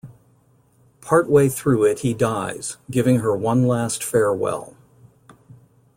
[1.01, 4.75] Part way through it, he dies, giving her one last farewell.